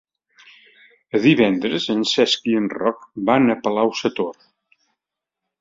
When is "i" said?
2.53-2.57